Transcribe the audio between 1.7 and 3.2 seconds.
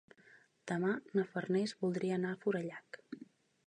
voldria anar a Forallac.